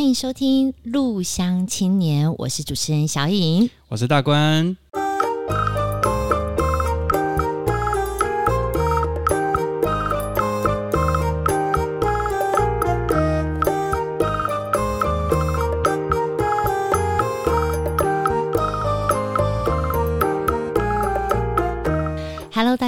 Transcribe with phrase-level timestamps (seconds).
[0.00, 4.74] 欢迎收听《路乡青年》，我是主持人小颖，我是大官。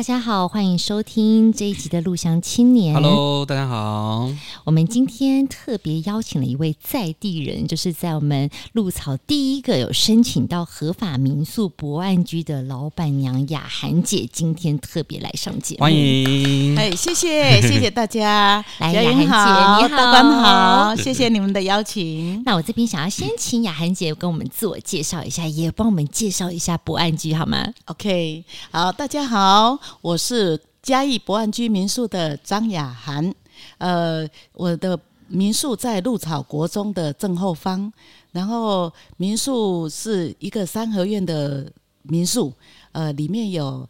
[0.03, 2.93] 大家好，欢迎收听这一集的《鹿乡青年》。
[3.01, 4.29] Hello，大家好。
[4.65, 15.83] 我们今天特别邀请了一位在地人，就是在我们鹿草第一个有申请到合法民宿博岸居的老板娘雅涵姐，今天特别来上节目。
[15.83, 18.65] 欢迎，哎，谢谢，谢谢大家。
[18.81, 22.43] 来，雅涵姐，你好，大官好，谢谢你们的邀请。
[22.45, 29.79] 那我这边想要先请雅涵姐跟我们自我介绍一下，也帮我们介绍一下博岸居好吗？OK，好，大家好。
[30.03, 33.33] 好，我是嘉义博岸居民宿的张雅涵。
[33.79, 37.91] 呃，我的民宿在鹿草国中的正后方，
[38.33, 42.53] 然后民宿是一个三合院的民宿，
[42.91, 43.89] 呃，里面有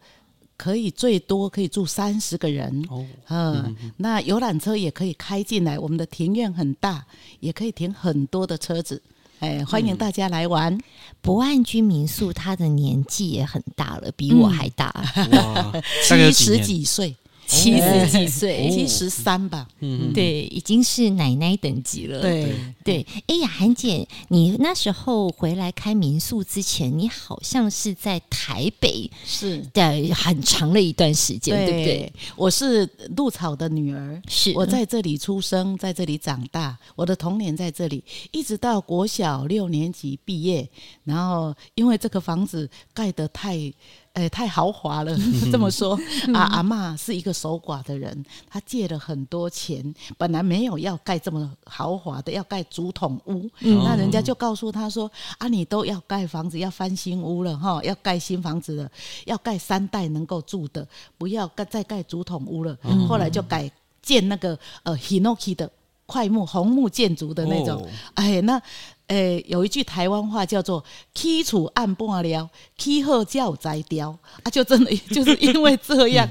[0.55, 2.85] 可以最多可以住三十个人。
[2.89, 7.05] 哦，呃、嗯，那游览车也可以开进来，我们的庭院很大，
[7.39, 9.01] 也可以停很多的车子。
[9.43, 10.77] 哎，欢迎大家来玩。
[11.19, 15.03] 博岸居民宿，他的年纪也很大了，比我还大，
[16.01, 17.13] 七十几岁。
[17.53, 22.19] 七十几岁，七十三吧，嗯，对，已经是奶奶等级了。
[22.21, 32.13] 对对，哎呀，韩姐，你那时候回来开民宿之前，你好像是在台北，是的，很长的一段时间，对，对不对？
[32.35, 40.67] 我是鹿草的女儿，是我在这里出生，在这里长大，我的童年在这里，一直到国小六年级毕业，
[41.03, 43.71] 然后因为这个房子盖得太。
[44.13, 45.17] 哎，太豪华了！
[45.51, 45.99] 这么说，
[46.35, 49.83] 啊，阿嬷是一个守寡的人，她借了很多钱，
[50.19, 53.49] 本来没有要盖这么豪华的，要盖竹筒屋。
[53.61, 58.91] 嗯、那人家就告诉她说：“啊，你都要盖房子，要翻新屋了哈，要盖新房子了，
[59.25, 60.87] 要盖三代能够住的，
[61.17, 62.77] 不要盖再盖竹筒屋了。
[62.83, 63.67] 嗯”后来就改
[64.03, 65.67] 建那个呃 Hinoki 的
[66.05, 67.81] 快木红木建筑的那种。
[67.81, 68.61] 哦、哎，那。
[69.07, 70.83] 诶、欸，有一句台湾话叫做
[71.13, 76.27] “起厝按半了，起好才有才调”，啊，就真的 就是因为这样，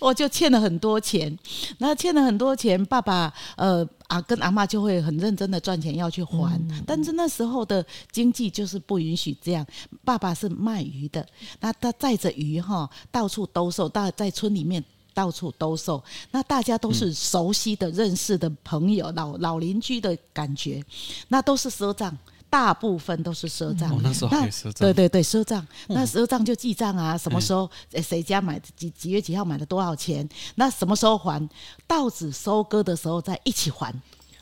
[0.00, 1.38] 我就欠了很多钱。
[1.78, 9.64] 那欠了很多钱，爸爸呃啊跟阿妈就会很认真的赚钱要去还，但是那时候的经济就是不允许这样。
[10.04, 11.24] 爸爸是卖鱼的，
[11.60, 14.84] 那他载着鱼哈到处兜售，到在村里面。
[15.16, 20.84] 到处兜售，那大家都是熟悉的、认识的朋友，老老邻居的感觉，
[21.28, 22.14] 那都是赊账，
[22.50, 23.98] 大部分都是赊账。
[24.02, 25.66] 那时候还赊账，对对对，赊账。
[25.86, 27.70] 那赊账就记账啊，什么时候
[28.02, 31.48] 谁家买几几月几号买了多少钱，那什么时候还？
[31.86, 33.90] 稻子收割的时候再一起还。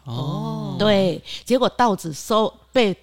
[0.02, 2.96] 哦，对，结果稻子收被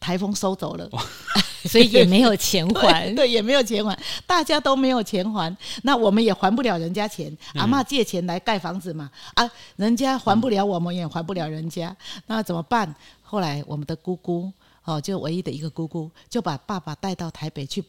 [0.00, 0.90] 台风收走了。
[1.68, 7.34] 所以也没有钱还，对， 对，也没有钱还，大家都没有钱还，那我们也还不了人家钱。
[7.54, 12.94] 阿嬷借钱来盖房子嘛，啊，人家还不了，我们也还不了人家，那怎么办？
[13.22, 14.52] 后来我们的姑姑，
[14.84, 17.82] 哦，就唯一的一个姑姑，就把爸爸带到台北去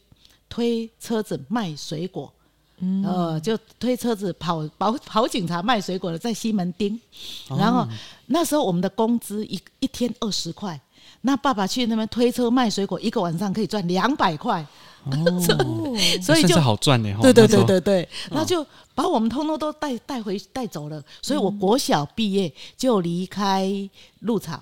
[0.47, 2.31] 推车子卖水果，
[2.77, 6.97] 嗯，呃，就推车子跑跑跑警察卖水果的，在西门町，
[7.49, 7.85] 然后
[8.27, 10.79] 那时候我们的工资一一天二十块。
[11.25, 14.63] 那爸爸去那边推车卖水果，一个晚上可以赚两百块，
[15.05, 15.41] 哦、
[16.21, 17.11] 所以就好赚呢。
[17.19, 18.63] 对对对对对，那就
[18.93, 21.03] 把我们通通都带带回带走了。
[21.23, 23.67] 所以我国小毕业就离开
[24.19, 24.61] 鹿草。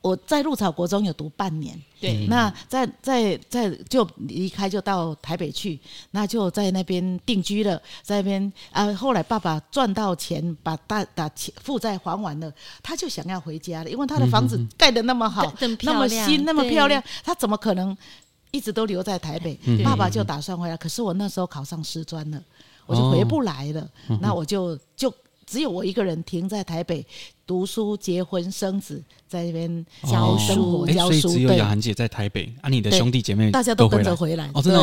[0.00, 5.80] 我在鹿草国中有读半年，对，那在在在就离开就到台北去，
[6.12, 8.92] 那就在那边定居了，在那边啊。
[8.94, 12.52] 后来爸爸赚到钱，把大把钱负债还完了，
[12.84, 17.96] 他就想要回家了，因为他的房子盖得那么好，嗯、那么新，那么漂亮，他怎么可能
[18.52, 19.58] 一直都留在台北？
[19.82, 22.40] 爸爸就打算回来，可是我那时候考上师专了，
[22.86, 25.12] 我就回不来了，哦、那我就就
[25.46, 27.04] 只有我一个人停在台北。
[27.46, 31.20] 读书、结婚、生子，在那边教书、教书。
[31.20, 34.50] 所以只有雅涵姐在台北啊，你的兄弟姐妹大家都跟着回来。
[34.52, 34.80] 哦，真的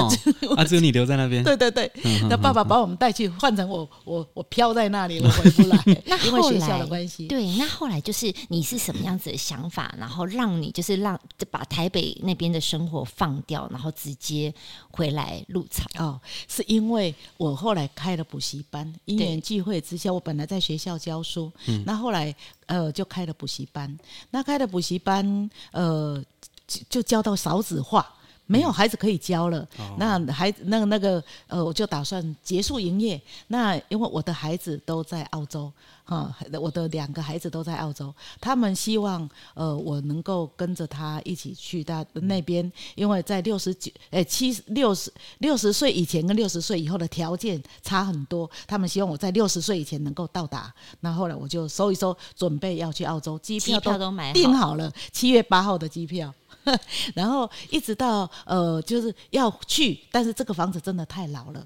[0.56, 1.44] 啊，只有你留在那边。
[1.44, 1.92] 对对对，
[2.30, 5.77] 那爸爸把我们带去，换成我，我我飘在那里，我回不来。
[6.07, 7.27] 那因为学校的关系。
[7.27, 11.19] 对，那后来就是你是什么样子的想法，然后让你就是让
[11.51, 14.54] 把台北那边的生活放掉，然后直接
[14.89, 15.86] 回来入场。
[15.98, 16.18] 哦，
[16.48, 21.51] 是因为我后来开了补习班，因缘际会之下，我本来在学校教书，
[21.86, 22.33] 那后来。
[22.74, 23.96] 呃，就开了补习班。
[24.31, 26.24] 那开了补习班，呃，
[26.68, 28.12] 就就教到少子化，
[28.45, 33.19] 没有孩子可以教了，嗯、那孩子那个那个呃，我就打算结束营业。
[33.48, 35.72] 那因为我的孩子都在澳洲，
[36.04, 50.74] 哈，我的两个孩子都在澳洲，他们希望呃我能够跟着他一起去到那边，因为在六十九诶七六十六十岁以前跟六十岁以后的条件差很多，他们希望我在六十岁以前能够到达。
[51.00, 56.34] 那后来我就收一收，准备要去澳洲，机票都买订好了，七月八号的机票。
[57.13, 61.65] 然后一直到呃，就是要去，但是这个房子真的太老了，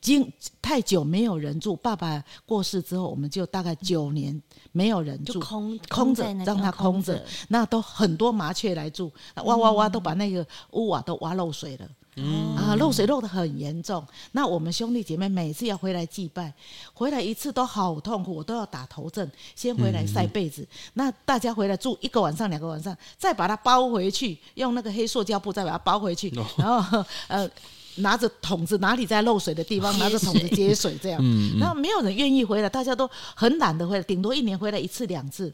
[0.00, 1.76] 经太久没有人住。
[1.76, 4.40] 爸爸过世之后，我们就大概九年
[4.72, 7.24] 没有人住，空空着，让它空着。
[7.48, 9.12] 那都很多麻雀来住，
[9.44, 11.88] 哇哇哇都把那个屋瓦都挖漏水了。
[12.16, 14.06] 嗯啊，漏水漏得很严重。
[14.32, 16.52] 那我们兄弟姐妹每次要回来祭拜，
[16.92, 20.60] 回来一次都好痛苦，我都要打头阵，先回来晒被子。
[20.62, 27.48] 嗯、那大家回来住一个晚上、两个晚上，再把它包回去，用那个黑塑胶布再把它包回去，哦、 然后呃
[27.96, 31.20] 拿着桶子，哪里在漏水的地方拿着桶子接水，这样。
[31.22, 35.50] 嗯，那没有人愿意回来，大家都很懒得回来，顶多一年回来一次两次。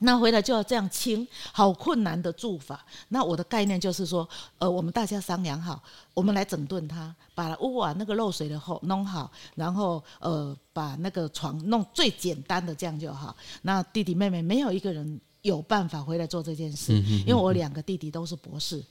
[0.00, 2.84] 那回来就要这样清，好困难的做法。
[3.08, 5.82] 那我的概念就是说，呃，我们大家商量好，
[6.12, 13.36] 我们来整顿它，把屋瓦那个漏水的后弄好，然后呃，把那个床弄最简单的这样就好。
[13.62, 18.84] 那弟弟妹妹没有一个人有办法回来做这件事，因为我两个弟弟都是博士，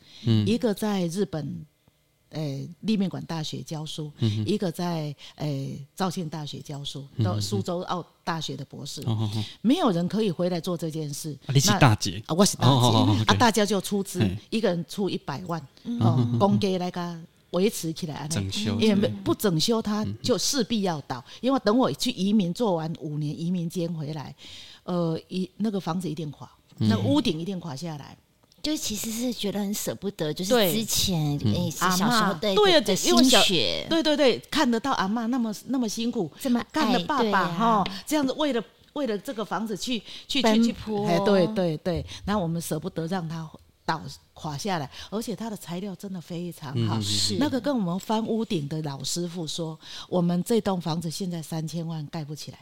[0.46, 1.66] 一个在日本。
[2.34, 5.48] 诶，立命馆大学教书，嗯、一个在呃
[5.96, 11.38] 肇庆大学教书，到苏州澳大学的博士，嗯、没有人可以回来做这件事。
[11.46, 12.22] 啊、你是大姐。
[12.26, 12.98] 啊，我是大姐、
[13.28, 14.20] 啊，大家就出资，
[14.50, 15.62] 一个人出一百万，
[16.00, 17.20] 哦，公给那个
[17.52, 24.36] 维持起来，整修，因为不整修它就势必要倒，因为等我去移民做完五年移民监回来，
[24.86, 28.18] 呃，一那个房子一定垮，那、屋顶一定垮下来。
[28.64, 38.64] 就其实是觉得很舍不得，就是之前诶小时候对的心血，对对对，看得到阿嬷那么那么辛苦，这么干的爸爸哈，这样子为了
[38.94, 40.76] 为了这个房子去去去去，
[41.06, 43.46] 哎，对对对，然后我们舍不得让它
[43.86, 44.02] 倒
[44.34, 52.58] 垮下来，而且它的材料真的非常好，是那个跟我们翻屋顶的老师傅说，我们这栋房子现在三千万盖不起来。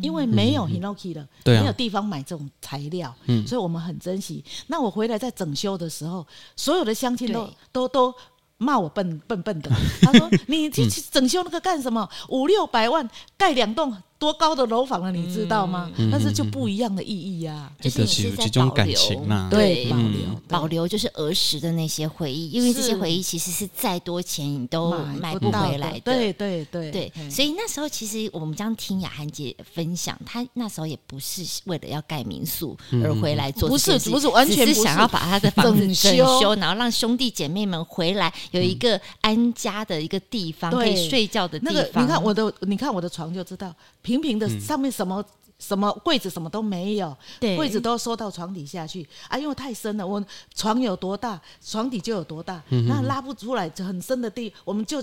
[0.00, 4.44] 因为没有 Hinoki 了，没有地方买这种材料，嗯、所以我们很珍惜。
[4.68, 6.24] 那我回来在整修的时候，
[6.54, 8.14] 所有的乡亲都对都都
[8.56, 9.68] 骂我笨笨笨的。
[10.02, 12.08] 他说：“你去整修那个干什么？
[12.28, 13.92] 五六百万盖两栋。”
[14.24, 15.90] 多高的楼房了，你知道吗？
[16.10, 26.00] 但是就不一样的意义呀，就是你是在保留，对，保留保留就是儿时的那些回忆，因为这些回忆其实是再多钱你都买不回来的。
[26.00, 26.90] 对对对。
[26.90, 42.04] 对，所以那时候其实我们这样听雅涵姐分享，她那时候也不是为了要盖民宿而回来做，不是不是完全是想要把她的房子整修，然后让兄弟姐妹们回来有一个安家的一个地方，可以睡觉的地方。
[42.04, 43.74] 你看我的，你看我的床就知道。
[44.02, 45.24] 平平平的，上面什么、嗯、
[45.58, 47.56] 什么柜子什么都没有，对。
[47.56, 49.06] 柜子都收到床底下去。
[49.28, 50.22] 啊，因为太深了，我
[50.54, 55.02] 床有多大，床底就有多大，嗯、那拉不出来，就很深的地，我们就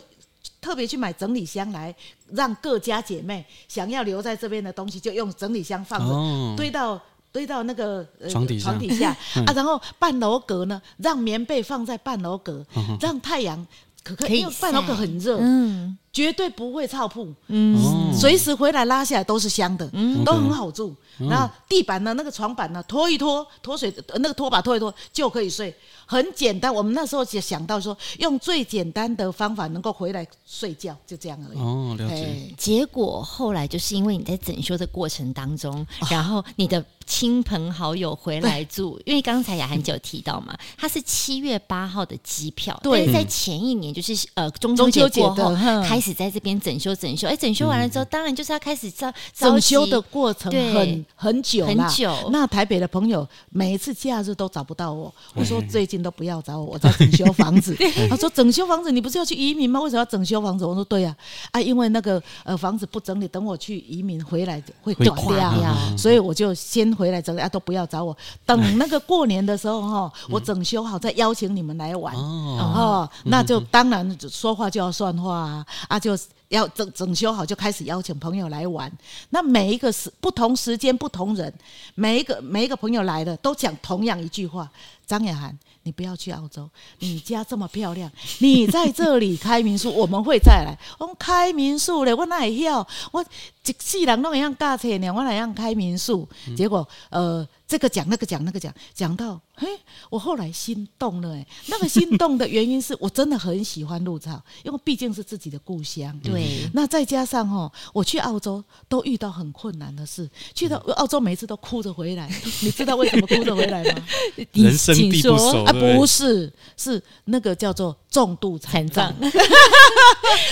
[0.59, 1.93] 特别去买整理箱来，
[2.31, 6.99] 让各家姐妹想要留在这边的东西，就用整理箱放着，哦、堆到
[7.31, 9.11] 堆到那个、呃、床底下，床底下。
[9.45, 13.65] 啊，然后半楼阁呢，让棉被放在半楼阁，嗯、让太阳
[14.03, 15.97] 可可，因为半楼阁很热，嗯。
[16.13, 20.93] 绝对不会操铺，嗯，随时回来拉下来都是香的，嗯，都很好住。
[21.17, 25.73] 然后地板呢，那个床板呢，拖一拖，拖水那个拖把拖一拖就可以睡，
[26.05, 26.73] 很简单。
[26.73, 31.59] 我们那时候就想到说，用最简单的方法能够回来睡觉，就这样而已。
[31.59, 32.53] 哦，了解。
[32.57, 46.00] 结果后来就是因为你在整修的过程当中，然后你的亲朋好友回来住， 因为刚才雅涵姐有提到嘛，他是七月八号的机票，对，在前一年就是呃中秋节过后开。
[46.01, 52.11] 开始在这边整修整修，哎，整修完了之后，当然就是要开始招整修的过程很很久很久。
[52.31, 57.77] 那台北的朋友每一次假日都找不到我，我说最近都不要找我，我在整修房子。
[58.09, 59.79] 他说整修房子，你不是要去移民吗？
[59.79, 60.65] 为什么要整修房子？
[60.65, 61.15] 我说对呀，
[61.51, 65.53] 啊，因为那个呃房子不整理，等我去移民回来会断掉，
[65.95, 68.17] 所以我就先回来整理啊，都不要找我。
[68.43, 72.15] 等那个过年的时候哈，我整修好再邀请你们来玩。
[72.15, 75.90] 哦，那就当然说话就要算话啊。
[75.91, 76.17] 啊，就
[76.47, 78.89] 要整整修好，就开始邀请朋友来玩。
[79.29, 81.53] 那每一个时不同时间不同人，
[81.95, 84.71] 每一个每一个朋友来了都讲同样一句话：
[85.05, 86.69] 张雅涵，你不要去澳洲，
[86.99, 90.77] 你家这么漂亮，你在这里开民宿，我们会再来。
[90.97, 92.87] 我们开民宿嘞，我哪会晓？
[93.11, 96.25] 我一世人都一样驾车呢，我哪样开民宿？
[96.55, 97.45] 结果呃。
[97.71, 99.67] 这个讲那个讲那个讲，讲到嘿，
[100.09, 106.19] 我后来心动了哎，那个心动的原因是我真的很喜欢鹿草，因为毕竟是自己的故乡。
[106.23, 112.27] 对，那再加上哦，我去澳洲都遇到很困难的事，去到澳洲每次都哭着回来，
[112.63, 114.03] 你知道为什么哭着回来吗？
[114.53, 119.13] 人生地不熟啊，不是，是那个叫做重度残障。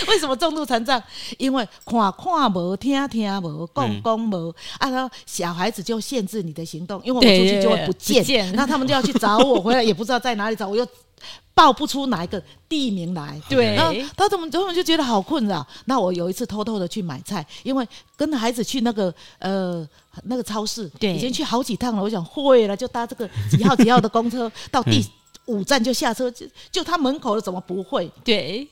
[0.08, 1.02] 为什么重度残障？
[1.40, 7.02] 因为看看无，听听无，讲讲无，啊，然后小孩子就限制你的行动。
[7.04, 10.86] 因为我出去就会不见，那他们就要去找我，回来也不知道在哪里找，我又
[11.54, 13.42] 报不出哪一个地名来。
[13.50, 15.66] 对，然后他怎么他们就觉得好困扰。
[15.86, 19.88] 那我有一次偷偷的去买菜，因为跟孩子去那个呃
[20.24, 22.04] 那个超市，对，已经去好几趟了。
[22.04, 25.06] 我想会了，就搭这个几号几号的公车到第
[25.46, 28.10] 五站就下车，就就他门口了，怎么不会？
[28.24, 28.68] 对，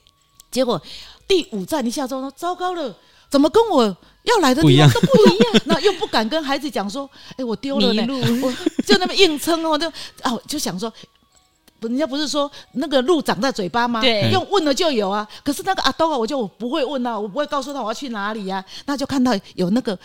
[0.51, 0.81] 结果
[1.27, 2.96] 第五站一下车说糟糕了，
[3.29, 3.98] 怎么跟我。
[4.27, 8.05] 要来的地方都不一样， 那又不敢跟孩子讲说，哎、欸，我丢了呢，
[8.43, 8.51] 我
[8.84, 9.88] 就那么硬撑哦，就
[10.24, 10.91] 哦就想说，
[11.79, 14.01] 人家不是说那个路长在嘴巴吗？
[14.01, 15.25] 对，用问了就有啊。
[15.46, 18.65] 可是那个阿东啊，我就不会问啊，我不会告诉他我要去哪里呀、啊。
[18.86, 19.98] 那就看到有那个。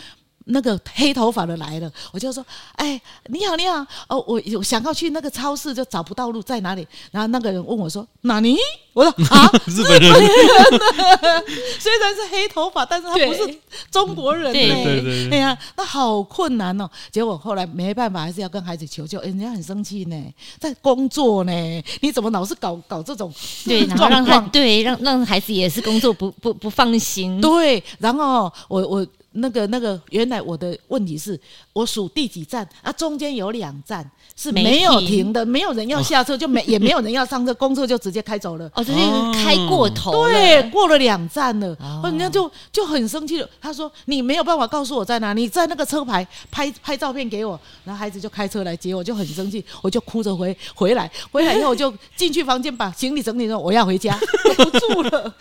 [0.46, 2.44] 那个黑头发的来了，我就说
[2.76, 8.56] ：“哎，你好，你好，哦，我有想要去那个超市，就找不到路在哪里。”然后那个人问我说：“哪里？”
[8.92, 10.12] 我说：“啊，日本人。”
[11.80, 13.58] 虽然是黑头发，但是他不是
[13.90, 14.52] 中国人。
[14.52, 16.88] 对对对，哎呀，那好困难哦。
[17.10, 19.20] 结果后来没办法，还是要跟孩子求救。
[19.20, 20.16] 人家很生气呢，
[20.58, 21.52] 在工作呢，
[22.00, 23.32] 你怎么老是搞搞这种
[23.64, 27.40] 对， 然后让他对让让孩子也是工作不不不放心。
[27.40, 29.06] 对，然后我我。
[29.32, 31.38] 那个那个，原来我的问题是
[31.72, 32.92] 我数第几站啊？
[32.92, 38.70] 中间有两站是没有停的，没有人要下车，就没也没有人要上车，公车就直接开走了。
[38.74, 39.00] 哦，直接
[39.32, 41.74] 开过头，对，过了两站了，
[42.04, 43.48] 人家就就很生气了。
[43.60, 51.10] 他说：“你没有办法告诉我在哪，你在那个车牌拍拍照片给我。”然后孩子就开车来接我，就很生气，我就哭着回回来。
[51.30, 54.18] 回来以后我就进去房间把行李整理了，我要回家，
[54.58, 55.34] 我不住了。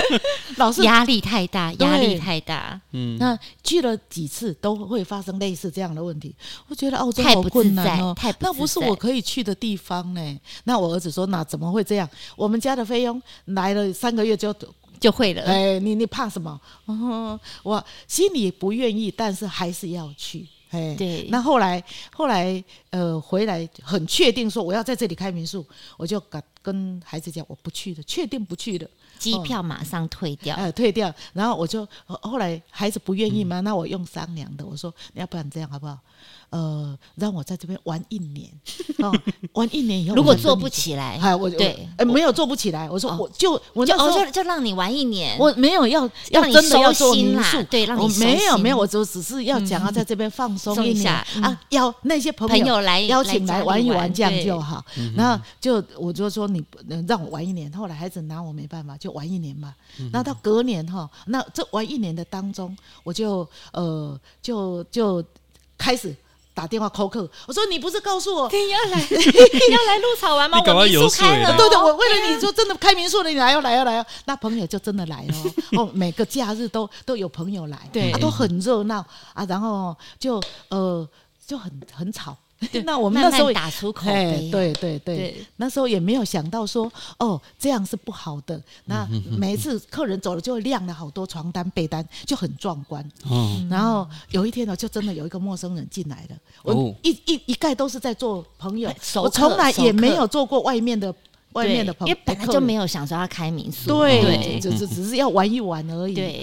[0.56, 2.78] 老是压力太大，压力太大。
[2.92, 3.37] 嗯，那。
[3.62, 6.34] 去了几次都会发生类似这样的问题，
[6.68, 10.40] 我觉得澳洲好困难哦，太不那不是我可以去的地方呢。
[10.64, 12.08] 那我儿子说：“那怎么会这样？
[12.36, 14.54] 我们家的菲佣来了三个月就
[15.00, 16.60] 就会了。”哎，你你怕什么？
[16.86, 20.46] 哦，我心里不愿意，但是还是要去。
[20.70, 21.26] 哎，对。
[21.30, 21.82] 那后来
[22.14, 25.64] 后来呃回来很确定说我要在这里开民宿，
[25.96, 28.86] 我就跟跟孩子讲我不去了，确定不去了。
[29.18, 35.98] 机票马上退掉，呃，退掉，然后我就后来孩子不愿意嘛，那我用商量的，我说要不然这样好不好？
[36.50, 38.50] 呃，让我在这边玩一年，
[39.04, 39.12] 哦，
[39.52, 54.82] 玩一年以后，如果做不起来，哎，我对，哎，没有做不起来，我说我就我就就就让你玩一年，我没有要要真的要做民宿，对，让你没有没有，我就只是要讲要在这边放松一下啊，要那些朋友来邀请来玩一玩，这样就好。
[55.14, 56.64] 然后就我就说你
[57.06, 59.74] 让我玩一年，后来孩子拿我没办法，就玩一年嘛。
[60.12, 62.74] 那到隔年哈，那这玩一年的当中，
[63.04, 65.22] 我就呃就就
[65.76, 66.16] 开始。
[66.58, 68.50] 打电话 call 客，我说你不是告诉我？
[68.50, 69.14] 你要来你
[69.72, 70.60] 要来鹿草玩吗？
[70.66, 75.78] 我民宿开了，对对，我为了你说真的开民宿了，你来要来要来，那朋友就真的来哦。
[75.78, 81.08] 哦，每个假日都都有朋友来，对，啊，都很热闹啊，然后就呃
[81.46, 82.36] 就很很吵。
[82.84, 88.60] 那我们那时候打出口碑，对对对，那时候也没有想到说哦这样是不好的。
[88.86, 93.08] 那每一次客人走了，就会晾了好多床单被单，就很壮观。
[93.70, 96.36] 然后有一天呢，就真的有一个陌生人进来了。
[96.62, 101.14] 我一一一概都是在做朋友，我从来也没有做过外面的。
[101.52, 106.14] 外面的朋友，因为本来就没有想说要开民宿，对，只是只是要玩一玩而已。
[106.14, 106.42] 对，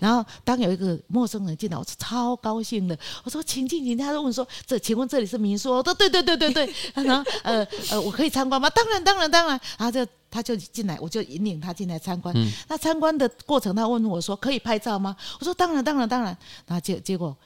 [0.00, 2.96] 然后当有一个陌生人进来，我是超高兴的。
[3.24, 8.70] 我说请进，请，他就问说：“这请问这里是民宿？”我说：“对对对对对。” 然后呃呃，我可以参观吗？
[8.70, 9.60] 当然当然当然。
[9.78, 12.34] 然后就他就进来，我就引领他进来参观。
[12.68, 17.36] 那参观的过程，他问我说：“可以拍照吗？”我说：“当然当然当然。”然后结结果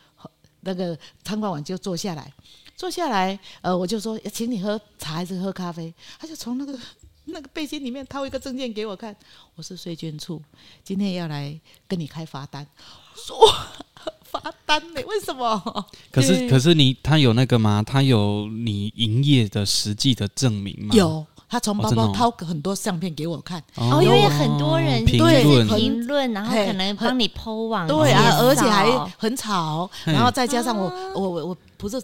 [0.68, 2.32] 那个参观完就坐下来，
[2.76, 6.78] 坐下来，呃，我就说：“请你喝茶还是喝咖啡？”他就从那个。
[7.30, 9.14] 那个背心里面掏一个证件给我看，
[9.54, 10.42] 我是税捐处，
[10.82, 12.66] 今天要来跟你开罚单。
[13.14, 13.36] 说
[14.24, 15.02] 罚单呢？
[15.06, 15.86] 为什么？
[16.10, 17.82] 可是可是你他有那个吗？
[17.86, 20.94] 他有你营业的实际的证明吗？
[20.96, 23.62] 有，他从包包掏很多相片给我看。
[23.76, 32.00] 哦，因为很多人评论评论，然后可能帮你 po 网，对啊，而且还很吵，然后再加上我我我我不是。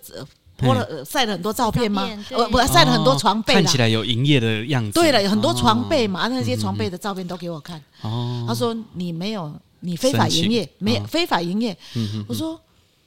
[0.56, 2.08] 播了晒了很多照片吗？
[2.30, 4.92] 呃，不，晒了很多床被，看起来有营业的样子。
[4.92, 7.82] 对了，有很多床被嘛，那些床被的照片都给我看。
[8.02, 11.76] 哦，他说你没有，你非法营业，没非法营业。
[12.28, 12.58] 我说，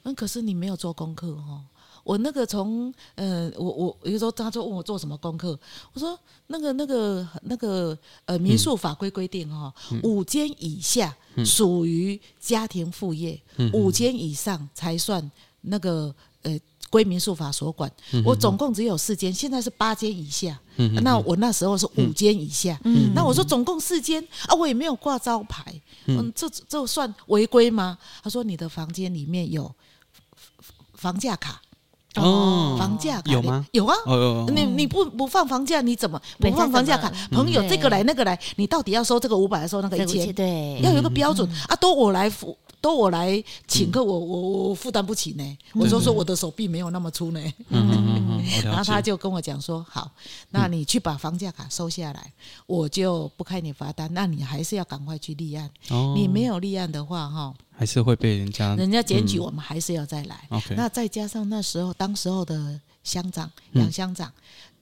[0.02, 1.64] 嗯，可是你没有做功课哦。
[2.08, 5.58] 我那个从呃，我我有时候他就问我做什么功课，
[5.92, 16.58] 我说那个那个那个呃民宿法规规定哈、哦，嗯、五间以下属于家庭副业，嗯、五间以上才算那个呃。
[16.90, 17.92] 归民宿法所管，
[18.24, 20.58] 我总共只有四间，现在是八间以下。
[20.76, 22.80] 嗯、那我那时候是五间以下。
[22.84, 27.98] 嗯、那我说总共四间啊，我也没有挂招牌，嗯，这这算违规吗？
[28.22, 29.70] 他说你的房间里面有
[30.94, 31.60] 房价卡
[32.16, 33.66] 哦，房价卡有吗？
[33.72, 33.94] 有啊，
[34.54, 37.12] 你你不不放房价，你怎么不放房价卡？
[37.30, 40.32] 朋友这个来那个来，你到底要收这个五百，还是收那个一千？
[40.32, 42.56] 对，要有一个标准、嗯、啊，都我来付。
[42.80, 45.58] 都我来请客，我我我负担不起呢。
[45.74, 47.40] 我就说我的手臂没有那么粗呢。
[48.62, 50.08] 然后他就跟我讲说：“好，
[50.50, 52.32] 那你去把房价卡收下来，
[52.68, 54.08] 我就不开你罚单。
[54.12, 55.68] 那你还是要赶快去立案。
[56.14, 60.48] 你没有立案的话，哈，还是会被人家人家检举，我们还是要再来。
[60.76, 64.32] 那再加上那时候当时候的乡长杨乡长。”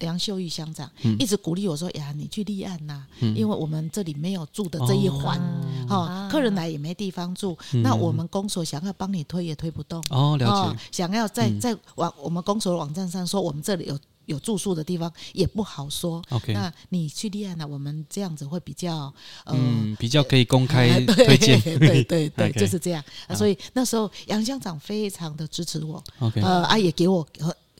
[0.00, 5.40] 梁秀玉乡长一直鼓励我说：“呀，你去立案呐，因为我们这里没有住的这一环，
[5.88, 7.56] 哈，客人来也没地方住。
[7.82, 10.78] 那我们公所想要帮你推也推不动哦，了解。
[10.92, 16.22] 想要在在网我们公所的网站上说我们这里有有住宿的地方也不好说。
[16.30, 17.66] OK，那你去立案呢？
[17.66, 19.12] 我们这样子会比较
[19.46, 23.02] 嗯，比较可以公开 推荐， 对对对，就是这样。
[23.34, 27.26] 所以那时候杨乡长非常的支持我，OK，呃，啊也给我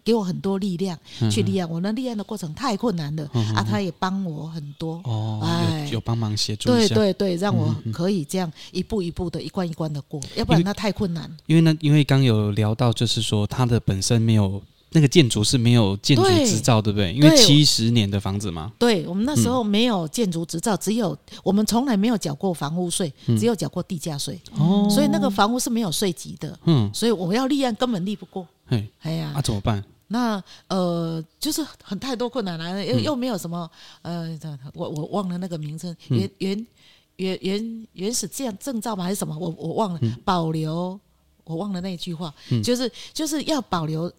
[0.04, 0.96] 给我很多力量
[1.32, 3.28] 去立案，我那立案的过程太困难了。
[3.56, 5.00] 啊，他也帮我很多。
[5.02, 11.28] 哦，哎，有帮忙协助对对对，让我可以这样一步一步的一关一关的过，要不然那太困难。
[11.46, 14.62] 因为呢，因为刚有聊到，就是说他的本身没有
[14.96, 16.90] 那个建筑是没有建筑执照，对。
[16.90, 17.12] 不对？
[17.12, 18.72] 因为七十年的房子嘛。
[18.78, 28.48] 对，我们那时候没有建筑执照，只有我们从来没有缴过房屋税，只有缴过地价税，哦，所以那个房屋是没有税级的，嗯，所以我要立案根本立不过，
[29.02, 29.84] 哎呀，那怎么办？
[30.08, 34.34] 那呃，就是很太多困难了，又又没有什么呃，
[34.72, 36.66] 我我忘了那个名称，原原
[37.16, 39.04] 原原原始这样证照吗？
[39.04, 39.36] 还是什么？
[39.38, 40.98] 我我忘了，保留
[41.44, 42.32] 我忘了那句话，
[42.64, 44.10] 就是就是要保留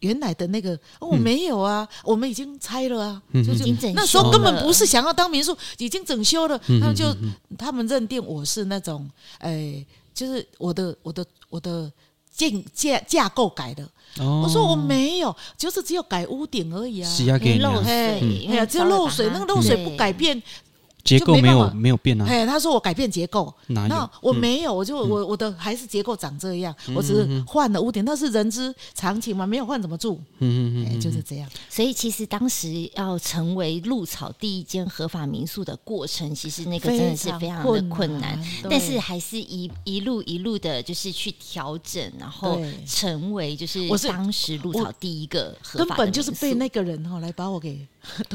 [0.00, 7.04] 原来的那个，我没有啊，我们已经拆了啊，就是那时候根本不是想要当民宿，已经整修了，他们就
[7.56, 11.90] 他们认定我是那种，哎，就是我的我的我的
[12.30, 13.88] 建架架构改的。
[14.18, 17.10] 我说我没有，就是只有改屋顶而已啊，
[17.60, 20.42] 漏水，哎呀，只有漏水，那个漏水不改变，
[21.06, 22.26] 结构没有没有变啊。
[22.28, 30.20] 哎，他说我改变结构，那我没有，我就我我的还是结构长这样，我只是换了屋顶，那是人之常情嘛，没有换怎么住？
[30.38, 31.48] 嗯嗯嗯，就是这样。
[31.70, 38.38] 所以其实当时要成为鹿草第一间合法民宿的过程，其实那个真的是非常的困难，
[38.68, 47.86] 但是还是一一路一路的，就是去调整，然后成为就是我是当时鹿草第一个合法的，根本就是被那个人哈来把我给。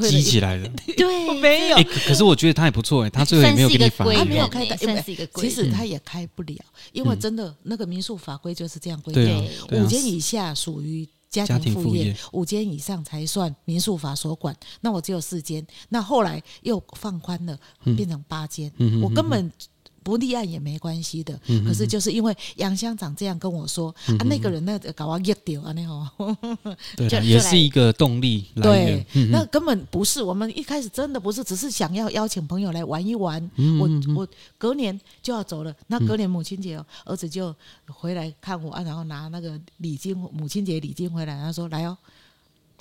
[0.10, 1.77] 积起来了， 对， 没有。
[2.05, 5.50] 可是我觉得他也不错哎，他最后也没有给你罚，他没有开，算是一个规。
[5.50, 6.58] 其实他也开不了，
[6.91, 14.56] 因为真的那个民宿法规就是这样规定，五间以下属于家庭副业，五间以上才算民宿法所管。
[14.82, 17.58] 那我只有四间，那后来又放宽了，
[17.95, 18.71] 变成八间，
[19.02, 19.52] 我根本。
[20.04, 26.36] 不立案也没关系的，可是就是因为杨乡长这样跟我说啊，那个人那搞我噎掉啊，那吼，
[26.98, 28.48] 对，也是一个动力。
[28.56, 33.42] 对，那根本不是，我们一开始真的不是，只是想要邀请朋友来玩一玩。
[33.80, 37.56] 我我隔年就要走了，那隔年母亲节哦，儿子就
[37.88, 41.98] 回来看我啊，然后拿那个礼金，母亲节礼金回来，他说来哦。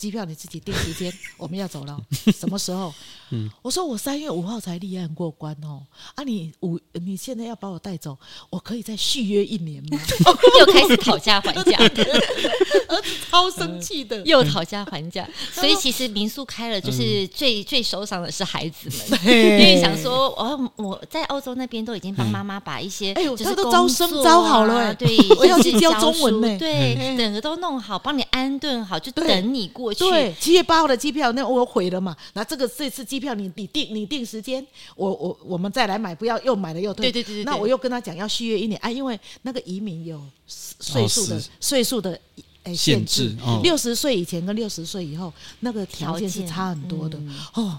[0.00, 2.00] 机票你自己订时间， 我们要走了，
[2.34, 2.92] 什么时候？
[3.32, 5.82] 嗯，我说我三月五号才立案过关哦，
[6.14, 10.00] 啊，你五你现在要把我带走，我可以再续约一年吗？
[10.58, 15.28] 又开始讨价还价，儿 子超生气的，又讨价还价。
[15.52, 29.89] 所以其实民宿开了，就是最最受伤的是孩子们，因为想说，哦，我在澳洲那边都已经帮妈妈把一些，哎呦，他都招生招好了，对，我要去教中文呢，对，整个都弄好，帮你安顿好，就等你过。
[29.94, 32.16] 对，七月八号的机票，那我毁了嘛？
[32.34, 34.64] 那这个这次机票你你定你定时间，
[34.96, 37.10] 我我我们再来买，不要又买了又退。
[37.10, 37.44] 对对对对。
[37.44, 42.18] 那我又跟他讲要续约一年啊，因为那个移民有岁数的岁数的
[42.64, 47.18] 诶限制，六十岁以前跟六十岁以后那个条件是差很多的
[47.54, 47.78] 哦。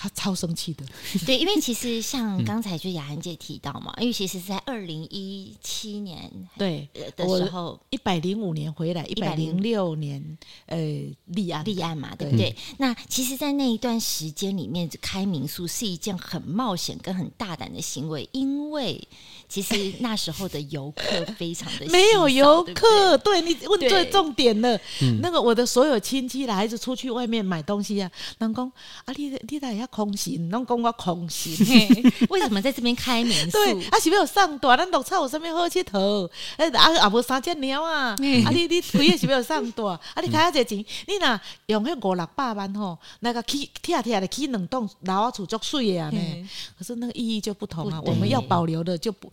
[0.00, 0.86] 他超生气的，
[1.26, 10.78] 对，因为其实像刚才就雅涵姐提到嘛，因为其实是在二零一七年对的时候，一百零五年回来，一百零六年呃
[11.26, 12.30] 立案立案嘛，对。
[12.30, 12.56] 不对？
[12.78, 19.06] 那其实，在那一段时间里面，开民宿是一件很冒险跟很大胆的行为，因为
[19.50, 21.04] 其实那时候的游客
[21.36, 24.78] 非常的 没有游客，对，对，对你问最重点了。
[25.20, 28.08] 那个我的所有亲戚啦，还是出去外面买东西啊，
[28.38, 28.72] 人讲
[29.04, 31.52] 啊，你你那要空心，拢讲我空心，
[32.30, 33.58] 为什么在这边开民宿？
[33.58, 36.26] 对，啊是不有上大，咱绿草有啥物好佚佗？
[36.56, 39.84] 啊啊啊，无三只鸟啊，啊你你推也是要上大，
[40.14, 49.28] 啊你开下这钱，你若用迄五六百万吼，那个起贴贴的起两栋老厝足水的啊呢，可是那个意义就不同了，我们要保留的就不。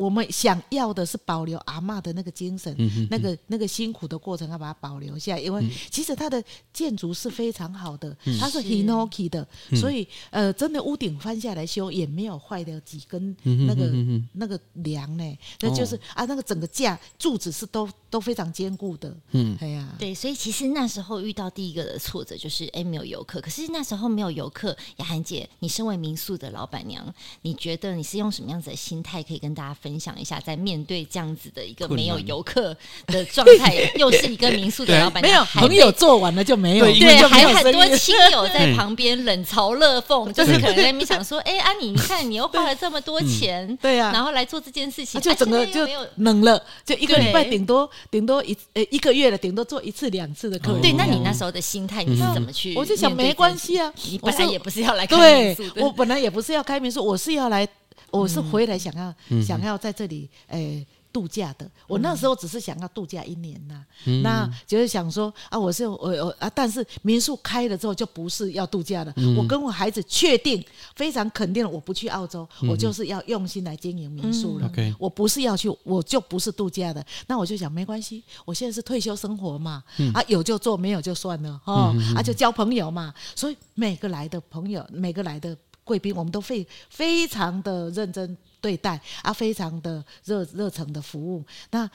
[0.00, 13.36] 我们想要的是保留阿嬷的那个精神，嗯、那个那个辛苦的过程要把它保留下来，因为其实它的建筑是非常好的，嗯、它是 Hinoki 的，所以呃，真的屋顶翻下来修也没有坏掉几根
[13.68, 29.89] 那个、嗯、那个梁呢，那就是、哦、啊，那个整个架柱子是都都非常坚固的，嗯，哎呀，对，所以其实那时候遇到第一个的挫折就是哎没有游客，可是那时候没有游客，雅涵姐，你身为民宿的老板娘，你觉得你是用什么样子的心态可以跟大家分享？
[29.90, 32.76] 分享一下，在面对这样子的一个没有游客
[33.06, 43.96] 的状态， 又是一个民宿的老板，没有朋友做完了就没有，对，还有很多亲友在旁边冷嘲热讽，就是可能在那边想说，哎，安妮，你看你又花了这么多钱，对。
[43.96, 45.84] 呀，然后来做这件事情，就整个就
[46.18, 50.80] 冷了，就一个礼拜顶多顶多一呃一个月了，顶多做一次两次的客人。
[50.80, 52.74] 对，那你那时候的心态你是怎么去？
[52.76, 57.66] 我就想没关系啊，你本来也不是要来开民宿，我本来也不是要开民宿，我是要来。
[58.10, 61.68] 我是回来想要、嗯、想要在这里诶、欸、度假的。
[61.86, 69.12] 我那时候只是想要度假一年呐、啊，嗯、那就是想说啊，我是我我啊，但是民宿开了之后就不是要度假了。
[69.16, 74.70] 嗯、我跟我孩子确定非常肯定，我不去澳洲，嗯、我就是要用心来经营民宿了。
[74.76, 77.04] 嗯、我不是要去，我就不是度假的。
[77.26, 83.12] 那我就想没关系，我现在是退休生活嘛，嗯、啊有就做，没有就算了哦，嗯、啊就交朋友嘛。
[83.34, 85.56] 所以每个来的朋友，每个来的。
[85.90, 91.42] 贵宾，我们都非非常的认真对待啊，非常的热热诚的服务。
[91.72, 91.90] 那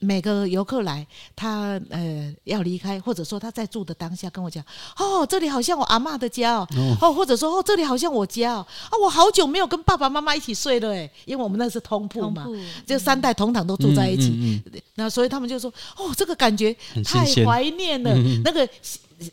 [0.00, 1.06] 每个游客来，
[1.36, 4.64] 他呃要离开，或者说他在住的当下跟我讲，
[4.98, 6.66] 哦，这里好像我阿妈的家哦，
[7.00, 12.44] 哦，或者说哦，这里好像我家哦，啊，我好久没有跟爸爸妈妈一起睡了哎，因为我们那是通铺嘛，
[12.84, 18.68] 就三代同堂都住在一起，嗯嗯嗯、那所以他们就说，哦，这个感觉太怀念了，嗯、那个。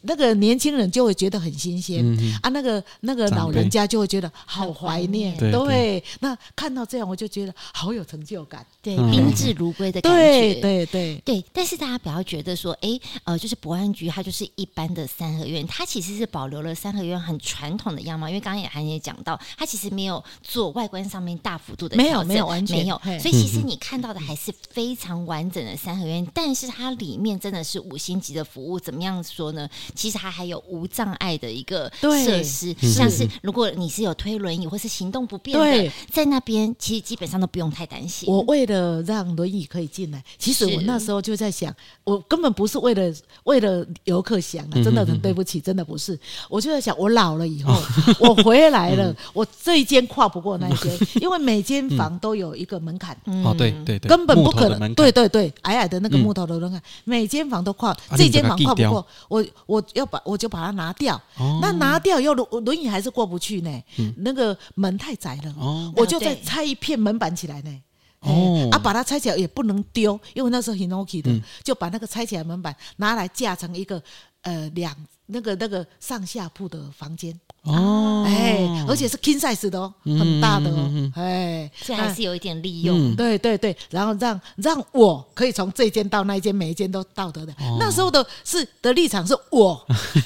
[0.04, 6.04] 那个年轻人就会觉得很新鲜、嗯、啊，那个那个老人家就会觉得好怀念，对，对，对。
[6.19, 11.22] 那看到这样，我就觉得好有成就感，对，宾至如归的感觉，对对对。
[11.26, 11.46] 对。
[11.52, 18.30] 但是大家不要觉得说，哎，呃，就是博安局它就是一般的三合院，它其实是保留了三合院很传统的样貌。
[18.30, 22.78] 因为刚刚也韩也讲到，它其实没有做外观上面大幅度的调整，没有没有完全。
[22.78, 26.26] 没有，所以其实你看到的还是非常完整的三合院。
[26.34, 29.69] 但是它里面真的是五星级的服务，怎么样说呢？
[29.95, 38.27] 其实它还有无障碍的一个设施，像是如果你是有推轮椅或是行动不便的，在那边其实基本上都不用太担心。
[38.29, 46.17] 我为了让轮椅可以进来，其实我那时候就在想，我根本不是为了为了游客想的，真的很对不起，真的不是。
[46.49, 47.73] 我就在想，我老了以后，
[48.19, 53.17] 我回来了，我这一间跨不过那一间， 因为每间房都有一个门槛。
[53.43, 54.93] 哦，对对对，根本不可能。
[54.93, 59.05] 对对对，矮矮的那个木头的门槛，每间房都跨，这间房跨不过。
[59.27, 60.06] 我我要。
[60.13, 63.84] 把我就把它拿掉，哦、那拿掉以后轮轮椅还是过不去呢。
[63.97, 67.82] 嗯、那个门太窄了，哦、我就再拆一片门板起来呢。
[68.19, 73.99] 哦，啊，把它拆起来也不能丢，因为那时候 Hinoki 的，嗯、就把那个拆起来门板拿来架成一个
[74.41, 74.95] 呃两
[75.27, 77.38] 那个那个上下铺的房间。
[77.63, 87.55] 哦，哎，而且是 king size 的哦，很大的哦，哎，这还是有一点利用，对对对，然后让让我可以从这间到那一间，每一间都到得的。
[87.79, 89.81] 那时候的是的立场是我，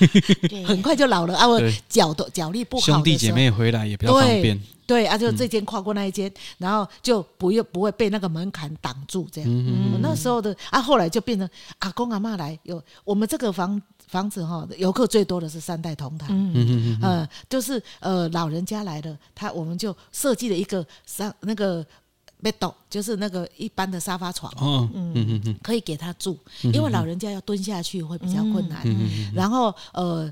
[0.65, 4.59] 很快就老了啊，我脚的脚力不好，兄弟姐妹回来也比较方便。
[4.87, 9.65] 对啊，就这间跨过那一间，然后就不用不会被那个门槛挡住这样。
[9.93, 11.47] 我那时候的啊，后来就变成
[11.79, 13.79] 阿公阿妈来有我们这个房。
[14.07, 16.51] 房子哈，游客最多的是三代同堂，嗯。
[16.55, 21.85] 嗯嗯，呃，就是呃老人家来了，他我们就设计了一个三那个
[22.41, 25.11] bed，就是那个一般的沙发床，哦，嗯。
[25.13, 30.31] 嗯嗯，可以给他住，因为老人家要蹲下去会比较困难，嗯，然后呃，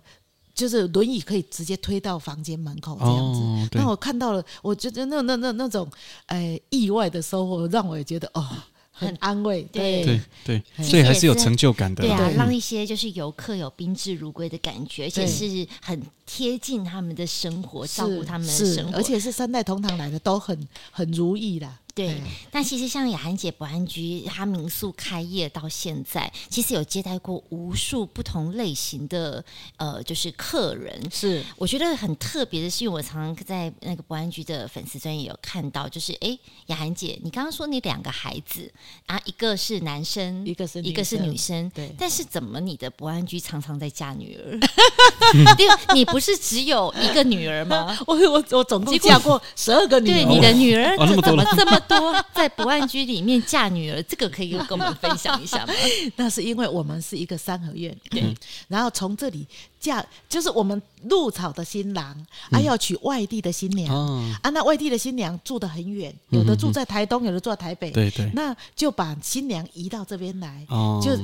[0.54, 3.34] 就是轮椅可以直接推到房间门口这样
[3.68, 5.90] 子，那我看到了，我觉得那那那那种
[6.28, 8.48] 呃意外的收获，让我也觉得哦。
[8.98, 12.02] 很安慰，对对对，所以还是有成就感的。
[12.02, 21.78] 对啊，让一些就是游客有宾至如归的感觉，而且是很贴近他们的生活，照顾他们的生活，而且是三代同堂来的，都很很如意啦。
[21.96, 29.42] 对，但其实像雅涵姐博安居，她民宿开业到现在，其实有接待过无数不同类型的
[29.78, 31.02] 呃，就是客人。
[31.10, 38.70] 是，我觉得很特别的是，因为我常常在那个博安居的粉丝专页有看到，就是哎，雅涵姐，你刚刚说你两个孩子
[39.06, 41.96] 啊，一个是男生，一个是一个是女生，对。
[41.98, 44.60] 但是怎么你的博安居常常在嫁女儿？
[45.56, 47.98] 对，你不是只有一个女儿吗？
[48.06, 51.82] 我我我总共嫁过十二个女儿，对，你的女儿怎么这么？
[51.88, 55.74] 多在博安居里面嫁女儿，这个可以跟我们分享一下吗？
[56.18, 58.36] 那是因为我们是一个三合院，对，
[58.68, 59.46] 然后从这里
[59.80, 62.06] 嫁，就是我们入草的新郎
[62.52, 63.96] 啊，要娶外地的新娘。
[64.42, 70.66] 啊，那外地的新娘住得很远，有的住在台东，有的住在台北，对对，那就把新娘移到这边来，
[71.02, 71.16] 就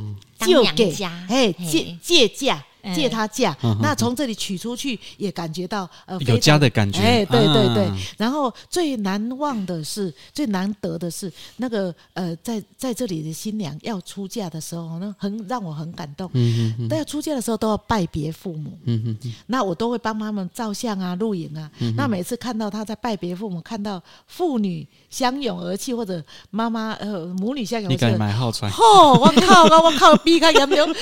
[0.45, 0.93] 就给
[1.30, 2.63] 哎借借嫁。
[2.96, 7.86] 借他嫁，嗯、那从这里取出去也感觉到呃有家的感觉，哎，对对对。
[7.86, 16.30] 啊、然后最难忘的是，最难得的是那个呃，在在这里的新娘要出嫁的时候，那很让我很感动。
[16.34, 18.78] 嗯嗯，出嫁的时候都要拜别父母。
[18.86, 21.70] 嗯嗯，那我都会帮他们照相啊、录影啊。
[21.80, 28.72] 嗯、那每次看到他在拜别父母，看到父女相拥而泣，或者妈妈呃母女相拥而泣，你敢买号穿？
[28.72, 29.63] 哦，我靠！
[29.84, 30.15] 我靠！
[30.17, 30.88] 避开杨柳。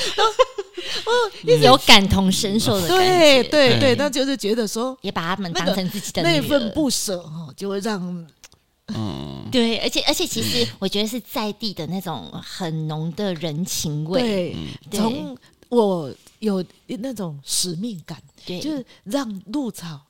[1.05, 1.11] 哦，
[1.61, 8.27] 有感同身受的感觉，对对对，那就是觉得说，也把他们当成自己的那份不舍哈，就会让，
[8.87, 14.55] 嗯，对，而且而且，其实我觉得是在地的那种很浓的人情味，
[14.89, 15.37] 对，从
[15.69, 20.01] 我有那种使命感，对，就是让鹿草。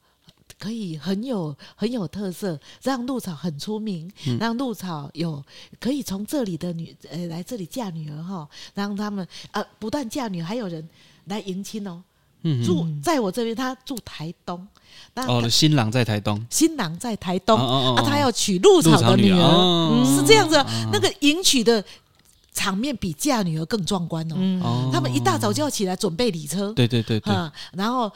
[0.60, 5.42] 可以很有很有特色，让鹿草很出名，嗯、让鹿草有
[5.80, 10.88] 可以从这里的女呃来这里嫁女儿哈，让他们呃不但嫁女儿，还有人
[11.26, 12.04] 来迎亲哦。
[12.42, 14.68] 嗯，住在我这边，他住台东。
[15.16, 20.58] 哦，新郎在台东，新郎在台东，哦哦哦啊，他要娶鹿草的女儿，女哦、是这样子。
[20.58, 21.84] 哦、那个迎娶的
[22.54, 24.36] 场面比嫁女儿更壮观哦。
[24.38, 27.34] 嗯、他们一大早就要起来准备礼车，对对对对，
[27.72, 28.12] 然后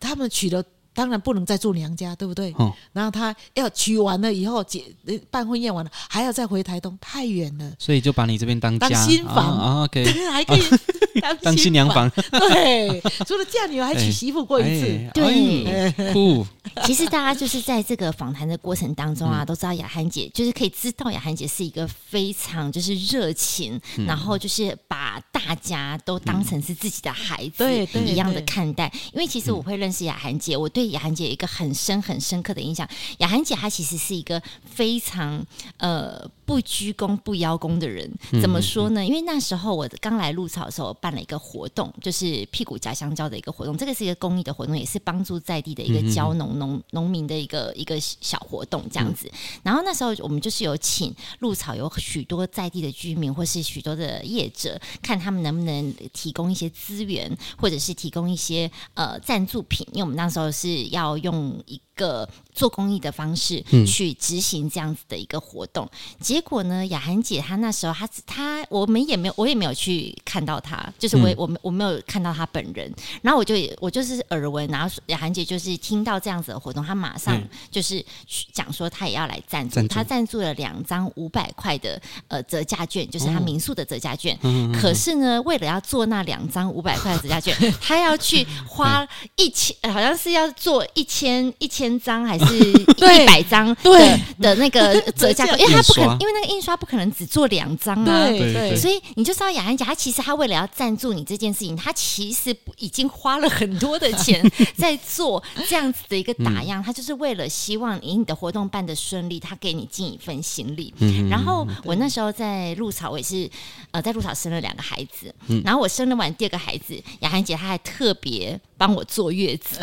[0.00, 0.64] 他们娶了。
[0.94, 2.52] 当然不能再住娘家，对不对？
[2.58, 4.84] 哦、然后他要娶完了以后，结
[5.30, 7.72] 办婚宴完了，还要再回台东，太远了。
[7.78, 10.62] 所以就把你这边当家当新房啊，OK， 还可以
[11.42, 12.10] 当新娘房。
[12.10, 14.86] 对，除了嫁女儿，还娶媳妇过一次。
[14.86, 16.46] 哎、对，酷。
[16.84, 27.64] 其实大家就是在这个访谈的过程当中啊，都知道雅涵姐就是可以知道雅涵姐是一个非常就是热情，嗯、然后就是把大家都当成是自己的孩子
[28.06, 28.90] 一样的看待。
[29.12, 30.81] 因为其实我会认识雅涵姐，我对。
[30.82, 32.88] 对雅涵姐有一个很深很深刻的印象。
[33.18, 35.44] 雅涵姐她其实是一个非常
[35.76, 38.10] 呃不鞠躬不邀功的人。
[38.42, 39.06] 怎么说呢？
[39.06, 43.76] 因为那时候我刚来鹿草的时候，办了一个活动，就是屁股夹香蕉的一个活动。
[43.78, 49.30] 这个是一个公益的活动，也是帮助在地的一个蕉农农农民的一个一个小活动这样子。
[49.62, 59.86] 然后那时候我们就是有请鹿草有许多在地的居民或是许多的业者，看他们能不能提供一些资源，或者是提供一些呃赞助品。
[59.92, 60.71] 因为我们那时候是。
[60.72, 78.04] 是要用一个做公益的方式去执行这样子的一个活动，嗯、结果呢，雅涵姐她那时候她她我们也没有我也没有去看到她，就是我我我没有看到她本人，然后我就我就是耳闻，然后雅涵姐就是听到这样子的活动，她马上就是
[78.52, 91.81] 讲说她也要来赞助，她赞助了两张五百块的呃折价券，就是她民宿的折价券，哦、可是呢，为了要做那两张五百块的折价券，她要去花一千，好像是要做一千一千。
[91.82, 92.44] 千张还是
[92.96, 104.40] 一百张对的那个折价券，因为他不可能，因为那个印刷不可能只做两张啊，对对，所以你就知道雅涵姐，她其实她为了要赞助你这件事情，她其实已经花了很多的钱
[104.78, 110.94] 在做这样子的一个打样，她就是为了希望以你的活动办的顺利，她给你尽一份心力。
[111.28, 113.50] 然后我那时候在鹿草，我也是
[113.90, 119.78] 呃在鹿草生了两个孩子，然后我生了完第二个孩子，雅涵姐她还特别帮我坐月子，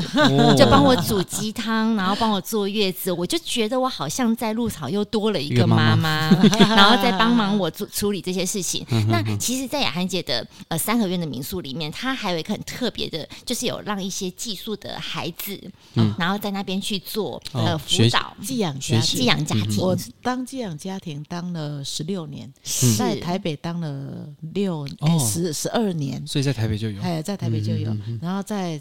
[0.57, 1.95] 就帮我煮鸡汤。
[1.95, 8.85] 然后帮我坐月子，我就觉得我好像在鹿草又多了一个妈妈，然后再帮忙我做处理这些事情。
[9.07, 15.57] 那其实，在雅涵姐的呃三合院的民宿里面，她还有一个很特别的，就是有让一些寄宿的孩子，
[15.95, 19.77] 嗯、然后在那边去做呃辅导寄养家寄养家庭。
[19.77, 22.51] 我当寄养家庭当了十六年，
[22.97, 24.85] 在台北当了六
[25.19, 28.79] 十十二年，所以在台北就有，哎，在台北就有，然后在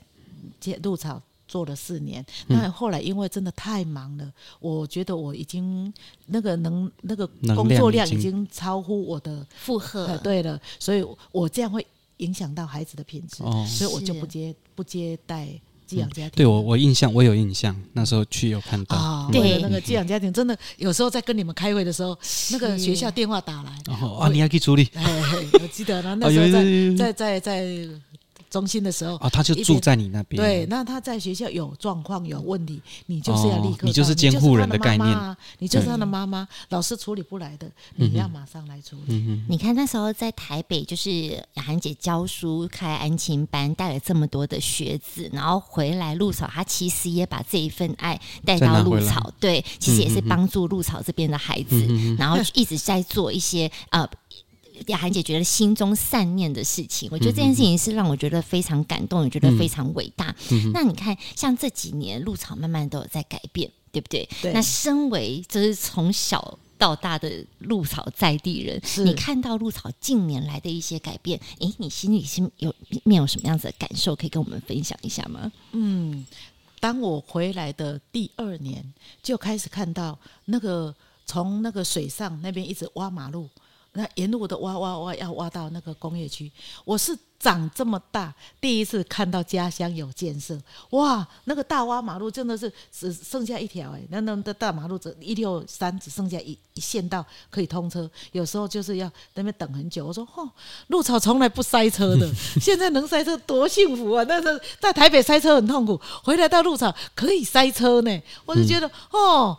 [0.60, 1.20] 接入草。
[1.50, 5.90] 做了四年，那后来因为真的太忙了，嗯、我觉得我已经
[6.26, 10.14] 那个能那个工作量已经超乎我的负荷。
[10.18, 11.86] 对了，所以我这样会
[12.18, 15.48] 影响到孩子的品质，哦、所以我就不接不接待
[15.86, 16.32] 寄养家庭。
[16.32, 18.94] 对我，我印象我有印象，那时候去有看到。
[18.94, 22.14] 哦，对，那个寄养家庭真的有时候在跟你们开会的时候，
[22.50, 24.86] 那个学校电话打来，然后哦，你要去处理。
[24.94, 27.88] 我记得呢，那时候在在在在。
[28.50, 30.42] 中心的时候啊，他就住在你那边。
[30.42, 39.42] 对，那他在学校有状况有问题，你就是要立刻，你就是监护人的概念，你就是他的妈妈，老师处理不来的，你要马上来处理。
[39.48, 41.10] 你看那时候在台北，就是
[41.54, 54.08] 雅涵姐教书开安亲班，带了这么多的学子，然后回来鹿草，他其实也把这一份爱带到鹿草，对，其实也是帮助鹿草这边的孩子，然后一直在做一些呃。
[54.86, 60.34] 雅涵姐觉得心中善念的事情，我觉得这件事情是让我觉得非常感动，也觉得非常伟大。
[60.50, 64.28] 嗯、那你看，像这几年鹿草慢慢都有在改变，对不对？
[64.40, 64.52] 对。
[64.52, 75.50] 那身为就是从小到大的鹿草在地人，你看到鹿草近年来的一些改变，诶，你心里是有面有什么样子的感受，可以跟我们分享一下吗？
[75.72, 76.24] 嗯，
[76.80, 80.94] 当我回来的第二年，就开始看到那个
[81.26, 83.48] 从那个水上那边一直挖马路。
[83.98, 86.48] 那沿路的挖挖挖，要挖到那个工业区。
[86.84, 90.56] 我是长这么大第一次看到家乡有建设，
[90.90, 91.26] 哇！
[91.44, 100.06] 那个大挖马路真的是只剩下一条哎，那那的大马路只一六三只剩下一一线道可以通车，有时候就是要在那边等很久。
[100.06, 100.48] 我说哦，
[100.86, 102.28] 鹿草从来不塞车的，
[102.62, 104.24] 现在能塞车多幸福啊！
[104.24, 109.58] 但是在台北塞车很痛苦，回来到鹿草可以塞车呢，我就觉得哦。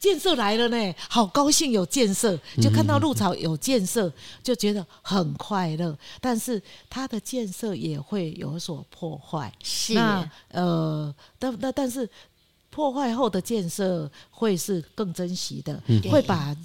[0.00, 4.10] 建设来了呢，好高兴有建设，就看到鹿草有建设，
[4.42, 5.96] 就觉得很快乐。
[6.22, 12.08] 但是它的建设也会有所破坏，是那呃，但但但是
[12.70, 16.56] 破坏后的建设会是更珍惜的，嗯、会把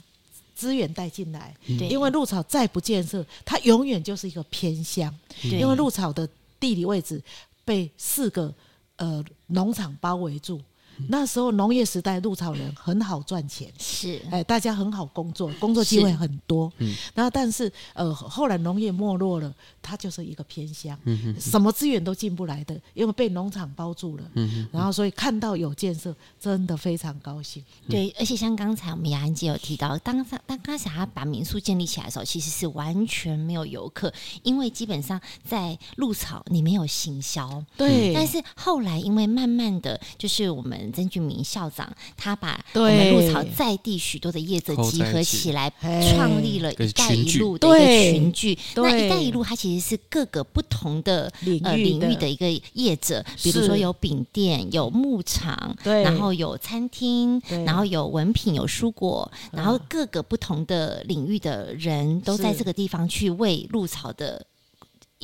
[0.56, 1.54] 资源带进来。
[1.66, 5.14] 因为鹿草再不建设，它永远就是一个偏乡。
[5.44, 6.26] 因为鹿草的
[6.58, 7.22] 地理位置
[7.66, 8.54] 被四个
[8.96, 10.62] 呃农场包围住。
[11.10, 16.72] 那时候农业时代，鹿草人很好赚钱，是哎，大家很好工作，工作机会很多。
[16.78, 24.24] 嗯，然后但是呃，后来农业没落了，它就是一个偏乡，嗯哼，什么资源都进不来的，因为被农场包住了。
[24.34, 27.64] 嗯哼，然后所以看到有建设，真的非常高兴。
[27.90, 37.64] 对，而且像刚才我们雅安姐有提到，当当刚才他把民宿建立起来的时候，其实是完全没有游客，因为基本上在鹿草你没有行销。
[37.76, 40.85] 对，但是后来因为慢慢的就是我们。
[40.92, 48.58] 曾俊明校长，他把我们鹿草在地许多的业者集合起来，创立了一带一路的一个群聚。
[48.76, 51.32] 那一带一路，它其实是各个不同的
[51.64, 64.46] 呃领域的一个业者，比如说有饼店、有牧场，然后有餐厅，然后有文品、有蔬果，然后各个不同的领域的人都在这个地方去为鹿草的。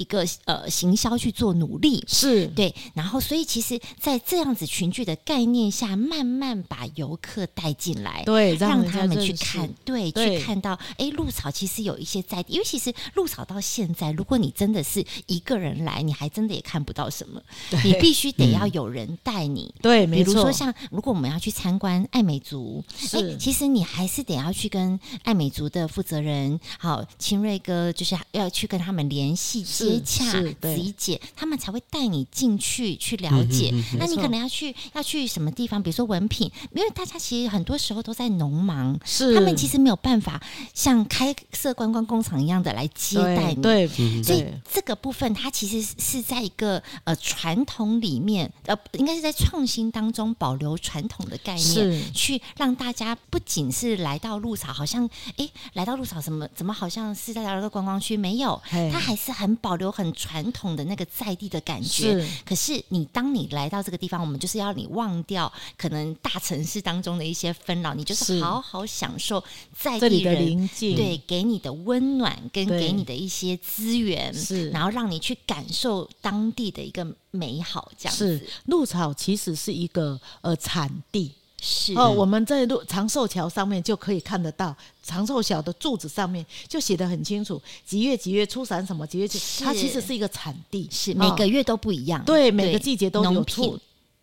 [0.02, 2.04] 一个呃行销去做努力。
[2.08, 2.48] 是。
[2.48, 17.42] 对，然后所以其实，在这样子群聚的概念下，慢慢把游客带进来，对，让他们去看，对，去看到，哎，鹿草其实有一些在地，因为其实鹿草到现在，如果你真的是一个人来，你还真的也看不到什么，
[17.84, 22.84] 你必须得要有人带你，对，比如说像如果我们要去参观爱美族，
[23.14, 29.64] 哎，其实你还是得要去跟爱美族的负责人，好，清瑞哥，就是要去跟他们联系。
[29.99, 33.73] 接洽、理解，他们才会带你进去去了解。
[33.97, 35.82] 那你可能要去要去什么地方？
[35.82, 40.41] 比如说文品，因为大家其实很多时候都在农忙，是他们其实没有办法
[40.73, 43.62] 像开设观光工厂一样的来接待你。
[43.62, 43.88] 对，
[44.23, 58.15] 所以这个部分它其实是在一个呃传统里面，呃，应该是在创新当中保留传统的概念，是去让大家不仅是来到鹿草，好像哎，来到鹿草什么怎么好像是在一个观光区？
[58.15, 59.71] 没有，它还是很保。
[59.84, 62.28] 有很传统的那个在地的感觉，是。
[62.46, 69.44] 可是你当你来到这个地方，我们就是要你忘掉可能大城市当中的一些纷扰，你就是好好享受
[69.78, 77.91] 在地人宁静，对，给你的温暖跟给你的一些资源，是，然后让你去感受当地的一个美好。
[77.98, 78.50] 这样子，是。
[78.65, 81.32] 鹿草其实是一个呃产地。
[81.62, 81.93] 是。
[81.95, 90.12] 哦，我们在路长寿桥上面就可以看得到，长寿桥的柱子上面就写得很清楚，几月几月出产什么，几月几，它其实是。
[90.12, 93.80] 一个产地，是每个月都不一样，哦、对，每个季节都有出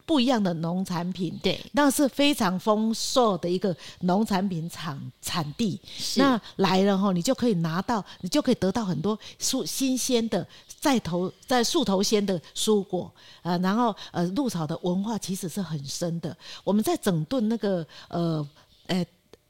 [0.08, 5.78] 不一样的农产品，对，那是非常丰硕的一个农产品产产地。
[6.16, 10.46] 那来了后，你就可以拿到，你就可以得到很多树新鲜的。
[10.80, 16.34] 在头在树头鲜的蔬果，呃，然后呃，鹿草的文化其实是很深的。
[16.64, 18.48] 我们在整顿那个呃，
[18.86, 19.04] 呃，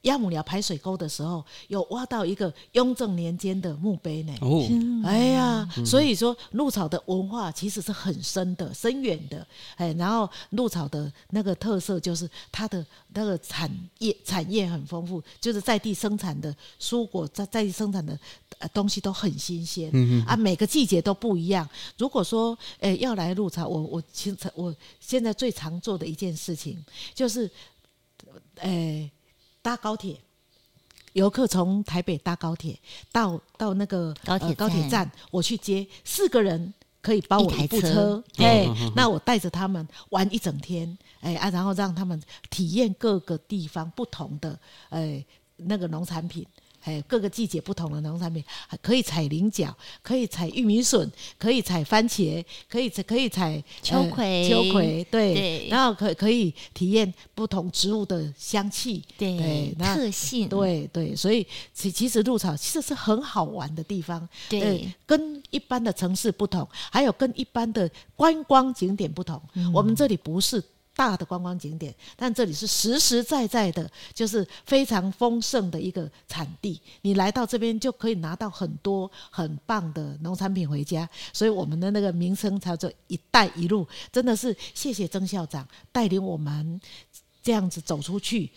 [0.08, 4.34] 鸭母寮排水沟的时候，有挖到一个雍正年间的墓碑呢。
[4.40, 4.66] 哦，
[5.04, 9.46] 哎呀，所以说鹿草的文化其实是很深的、深远的。
[9.76, 18.18] 哎，然后鹿草的那个特色就是它的那个产业产业很丰富，就是在地生产的蔬果在在地生产的
[18.72, 19.92] 东西都很新鲜。
[20.26, 21.68] 啊，每个季节都不一样。
[21.98, 26.82] 如果说哎要来鹿草，我我其实我现在最常做的一件事情
[27.14, 27.50] 就是，
[28.56, 29.10] 哎。
[29.68, 30.18] 搭高铁，
[31.12, 32.78] 游客从台北搭高铁
[33.12, 38.66] 到到那个高铁、呃、高铁站，我去接四个人可以包我一部车，哎，
[38.96, 44.58] 那我带着他们玩一整天，哎啊，然后让他们体验各个地方不同的
[44.88, 45.22] 哎
[45.56, 46.46] 那个农产品。
[46.82, 48.42] 哎，各个季节不同的农产品，
[48.80, 70.62] 可以采菱角，可以采玉米笋，可以采番茄，可以采可以采秋葵，呃、秋葵对，对，然后可可以体验不同植物的香气，对，对特性，对对，所以其其实鹿草其实是很好玩的地方，对，呃、跟一般的城市不同，还有跟一般的观光景点不同，嗯、我们这里不是。
[70.98, 76.80] 大的观光景点，但这里是实实在在的，就是非常丰盛的一个产地。
[77.02, 86.80] 你来到这边就可以拿到很多很棒的农产品回家，所以我们的那个名称叫做“一带一路”，真的是谢谢曾校长带领我们
[87.44, 88.50] 这样子走出去，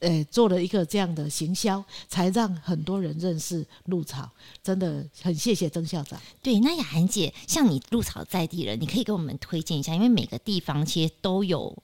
[0.00, 4.30] 呃，做了一个这样的行销，才让很多人认识鹿草。
[4.62, 6.20] 真的很谢谢曾校长。
[6.42, 11.74] 对，那雅涵姐，像你鹿草在地人，你可以给我们推荐一下，因为每个地方其实都有。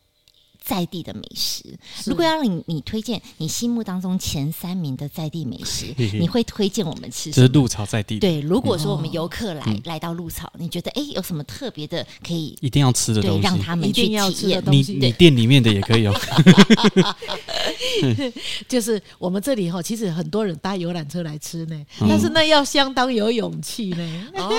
[0.65, 1.65] 在地的美食，
[2.07, 7.35] 如果要让你你推荐你心目当中前三名的在地美食，嘿嘿，你会推荐我们吃什么？
[7.35, 8.19] 这是鹿草在地。
[8.21, 14.13] 对，如果说我们游客来、嗯、来到鹿草，你觉得哎有什么特别的可以一定要吃的东西，让他们去体
[14.49, 14.63] 验？
[14.67, 16.15] 你你店里面的也可以哦。
[18.69, 24.27] 就是我们这里哈，其实很多人搭游览车来吃呢，嗯、但是那要相当有勇气呢。
[24.37, 24.51] 哦，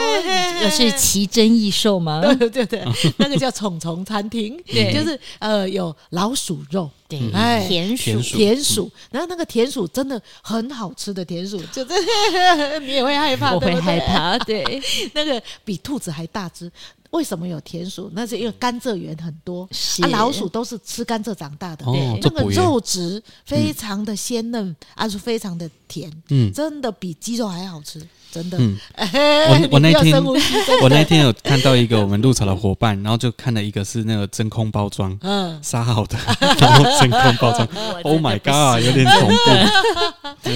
[0.64, 2.22] 有是奇珍异兽吗？
[2.36, 2.84] 对对对，
[3.18, 5.93] 那个叫虫虫餐厅，对，就是呃有。
[6.10, 11.96] 老鼠肉，对，哎，田鼠，田鼠，然后那个田鼠真的很好吃的田鼠， 就这，
[12.80, 14.82] 你也会害怕，我会害怕， 对，
[15.14, 16.72] 那个比兔子还大只。
[17.12, 18.10] 为什么有田鼠？
[18.16, 19.70] 那是因为甘蔗园很多，
[20.02, 28.02] 啊，老鼠都是吃甘蔗长大的，对，那个肉质非常的鲜嫩，而且非常的甜，嗯，真的比鸡肉还好吃。
[28.34, 30.18] 真的，嗯，我我那天
[30.82, 36.18] 我那天有看到一个我们鹿草的伙伴，然后就看了一个是那个真空包装，嗯，杀好的，
[36.60, 37.68] 然后真空包装，
[38.04, 39.36] Oh my God，有点恐怖。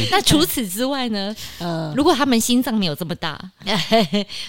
[0.09, 1.35] 那除此之外呢？
[1.59, 3.39] 呃，如果他们心脏没有这么大，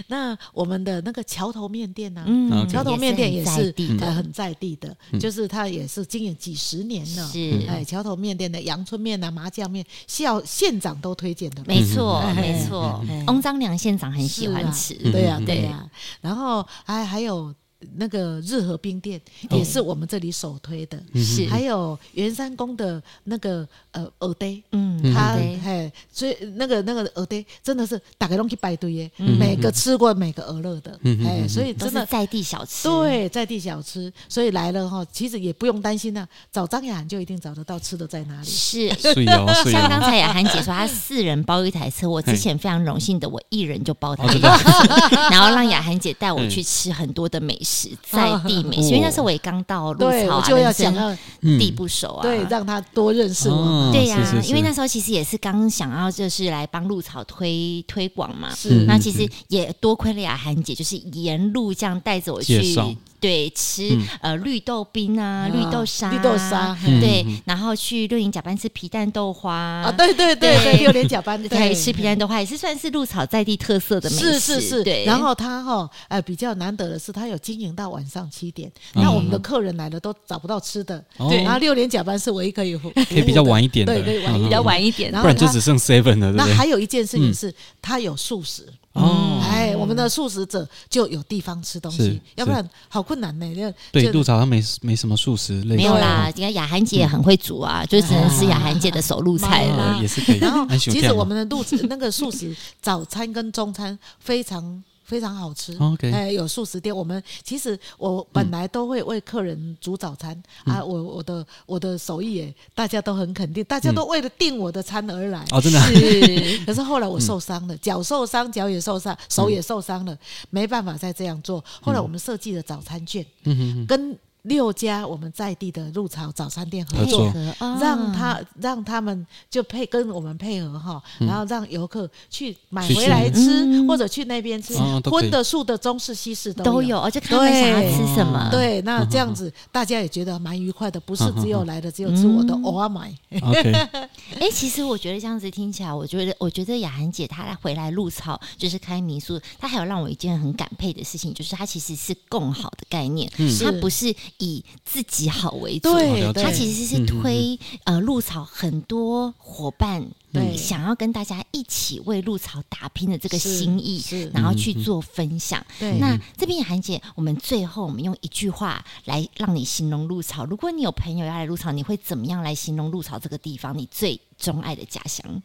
[0.07, 2.25] 那我们的那个桥头面店呢？
[2.27, 7.29] 嗯，桥头面店也是呃很在地的，就是他也是经营几十年了。
[7.31, 11.63] 是，哎，桥头面店的阳春面啊、麻酱面，校县长都推荐的。
[11.67, 13.05] 没错，没错。
[13.27, 15.91] 翁章良县长很喜欢吃，啊对呀、啊，对呀、啊。
[16.21, 17.55] 然后还还有
[17.97, 19.21] 那个日和冰店，
[19.51, 21.01] 也是我们这里首推的。
[21.15, 38.47] 是，还有圆山宫的那个呃蚵嗲，嗯，他嘿，所以那个那个蚵嗲真的是大家都去排队耶，每个吃过每个鹅肉的，哎，所以真的在地小吃，对，在地小吃，所以来了哈，其实也不用担心呐，找张雅涵就一定找得到吃的在哪里。
[38.47, 38.89] 是，
[39.71, 44.49] 像刚才雅涵姐说，她四人包一台车，我之前非常荣幸的，我一人就包台车，
[45.31, 47.68] 然后让雅涵姐带我去吃很多的美食，
[48.11, 50.95] 在地美食，因为那时候我也刚到鹿草，就要讲
[51.41, 53.91] 地不熟啊，对，让他多认识我。
[53.93, 58.85] 对呀，因为那时候其实也是刚想要就是来帮鹿草推推广嘛，是。
[58.87, 62.77] 那其实也多亏了雅涵姐，就是沿路这样带着我去。
[63.21, 75.05] 对，吃呃绿豆冰啊，绿豆沙，绿豆沙，对，然后去六零甲班吃皮蛋豆花啊，对对对对，六零甲班对，吃皮蛋豆花也是算是鹿草在地特色的美食，是是是，对。
[75.05, 81.43] 然后他哈，呃，比较难得的是，他有经营到晚上七点，那我们的客人来了都找不到吃的，对。
[81.43, 82.77] 然后六零甲班是唯一可以
[83.09, 86.31] 可以比较晚一点的，对，可以晚比较晚一点，不然就只剩 seven 了。
[86.33, 87.53] 那还有一件事情是，
[87.83, 88.69] 他有素食。
[88.95, 93.75] 哦，哎，我们的素食者就有地方吃东西，要不然好困难呢。
[93.93, 95.77] 对，杜草上没没什么素食类。
[95.77, 100.39] 没有啦，你看雅涵姐也很会煮啊，就只能吃雅涵姐的手露菜了，也是可以。
[100.39, 104.83] 然后，其实我们的肚子那个素食早餐跟中餐非常。
[105.09, 106.13] 非常好吃，Okay.
[106.13, 106.95] 哎，有素食店。
[106.95, 115.47] 我们其实我本来都会为客人煮早餐、嗯、啊，我我的我的手艺也大家都很肯定，大家都为了订我的餐而来。
[115.51, 115.81] 哦，真的。
[115.81, 120.19] 是， 可是后来我受伤了，脚、嗯、受伤，脚也受伤，手也受伤了，嗯、
[120.51, 121.65] 没办法再这样做。
[121.81, 124.15] 后来我们设计了早餐券，嗯、跟。
[124.49, 127.33] 六家我们在地的鹿草早餐店合作，
[127.81, 134.75] 让他让他们就配跟我们配合哈，然后让游客去买回来吃，或者去那边吃，
[135.05, 138.49] 荤的、素的、中式、西式都有，而且看他们想要吃什么。
[138.51, 143.13] 对，那这样子大家也觉得蛮愉快的，不是只有来的只有吃我的偶尔买。
[144.41, 153.31] 哎，其实我觉得这样子听起来，我觉得我觉得雅涵姐她回来鹿草就是开民宿，她还有让我一件很感佩的事情，就是她其实是共好的概念，
[153.63, 154.15] 她不是。
[154.39, 164.01] 以自己好为主，对，他其实是推呃鹿草很多伙伴，对，想要跟大家一起为鹿草打拼的这个心意，
[164.33, 165.65] 然后去做分享。
[165.81, 170.45] 对，那这边雅涵姐，我们最后我们用一句话来让你形容鹿草。
[170.45, 173.77] 如果你有朋友要来鹿草，你会怎么样来形容鹿草这个地方？
[173.77, 175.43] 你最钟爱的家乡？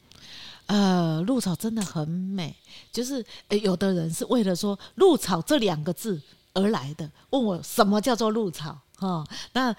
[0.68, 2.56] 呃，鹿草真的很美，
[2.92, 6.22] 就是有的人是为了说鹿草这两个字。
[6.54, 9.26] 而来的问我什么叫做露草哈？
[9.54, 9.76] 那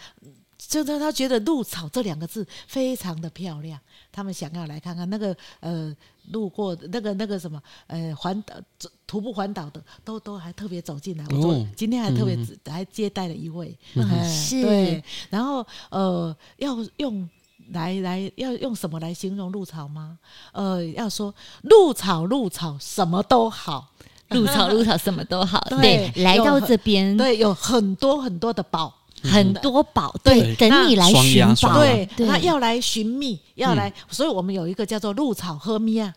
[0.56, 3.78] 就是他觉得露草这两个字非常的漂亮，
[4.10, 5.94] 他们想要来看看那个呃
[6.30, 8.54] 路过那个那个什么呃环岛
[9.06, 13.76] 徒步环岛的都都还特别走进来，我说今天还特别还接待了一位，
[14.24, 17.28] 是，对，然后呃要用
[17.72, 20.18] 来来要用什么来形容鹿草吗？
[20.52, 23.90] 呃要说鹿草鹿草什么都好。
[24.34, 25.58] 鹿草，鹿草什么都好。
[25.70, 31.78] 对，来到这边，对，有很多很多的宝，很多宝，对，等你来寻宝。
[31.78, 36.12] 对，他要来寻觅，要来，所以我们有一个叫做鹿草喝咪啊。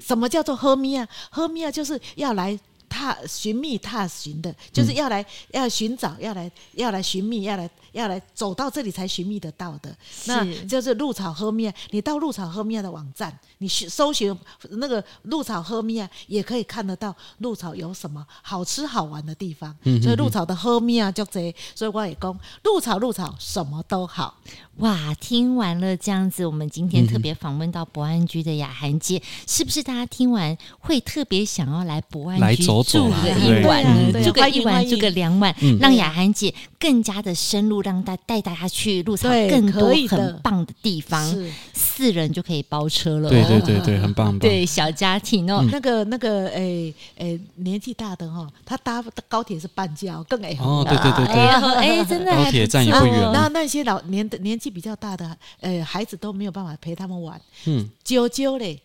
[0.00, 1.06] 什么叫做喝咪啊？
[1.30, 2.58] 喝咪啊，就是要来
[2.88, 7.68] 踏寻觅踏寻的，就是要来要寻找，要来要来寻觅，要来。
[7.92, 11.72] 要来走到这里才寻觅得到的，那就是鹿草喝面。
[11.90, 14.32] 你到鹿草喝面的网站，你搜寻
[14.72, 19.74] 那个鹿草喝面，也可以看得到鹿草有什么好吃好玩的地方。
[20.02, 24.36] 所以鹿草的喝面啊，就这，所以我也讲鹿草鹿草什么都好。
[24.76, 37.78] 哇，听完了这样子，我们今天特别访问到博安居的雅涵姐，是不是大家听完会特别想要来博安居住个一晚，住个一晚，住个两晚，让雅涵姐更加的深入。
[37.88, 41.24] 让她带大家去路上更多很棒的地方，
[41.72, 43.30] 四人就可以包车了。
[43.30, 44.38] 对对对对，很棒。
[44.38, 53.30] 对小家庭哦，那个那个诶诶，年纪大的哈，他搭高铁是半价，更哎哦，对对对对，哎真的，高铁站也不远。
[53.32, 58.80] 那那些老年的年纪比较大的，呃，孩子都没有办法陪他们玩，嗯，啾啾嘞。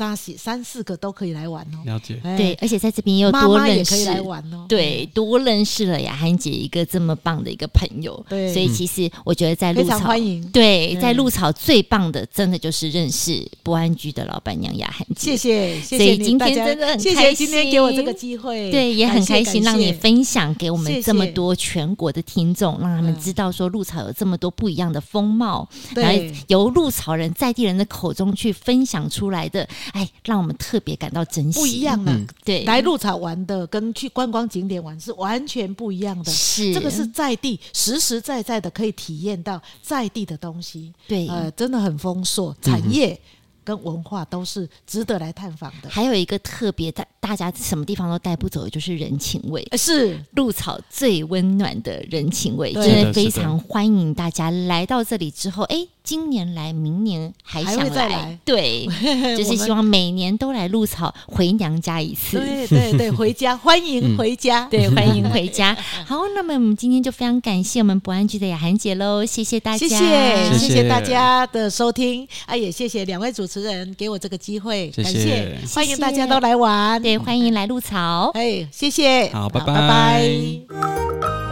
[0.00, 2.18] 三三四个都可以来玩哦，了解。
[2.36, 4.64] 对，而且在这边又多认识，来玩哦。
[4.66, 8.24] 对，多认识了雅涵姐一个这么棒的一个朋友。
[8.26, 10.42] 对，所以其实我觉得在鹿草，欢迎。
[10.50, 15.32] 对，在鹿草最棒的，真的就是认识博安居的老板娘雅涵姐。
[15.32, 32.12] 谢谢，谢谢今天真的很开心，今天给我这个机会，对，也很开心让你分享给我们这么多全国的听众，让他们知道说鹿草有这么多不一样的风貌，来由鹿草人在地人的口中去分享出来的，哎，让我们特别感到珍惜，不一样的。
[32.12, 36.30] 嗯、对，来鹿草玩的跟去观光景点玩是完全不一样的。
[36.30, 40.92] 是，这个是在地实实在在的可以体验到在地的东西。
[41.08, 43.18] 对，呃，真的很丰硕，产业
[43.64, 45.88] 跟文化都是值得来探访的。
[45.90, 49.66] 还有一个特别，大大家什么地方都带不走的，就是人情味。
[49.76, 55.86] 是鹿草最温暖的人情味，真的非常欢迎大家来到这里之后，哎。
[56.10, 58.84] 今年来，明年还想再来，对，
[59.38, 62.40] 就是希望每年都来露草回娘家一次。
[62.40, 65.72] 对对对，回家 欢迎回家，对，欢迎 回家。
[66.04, 70.88] 好，那么我们今天就非常感谢我们博安居的雅涵姐喽，谢谢大家，谢谢谢谢。
[70.88, 81.49] 大家的收听，啊，也谢谢两位主持人给我这个机会，感谢，欢迎大家都来玩，对，欢迎来露草，哎，谢谢，好拜，拜拜。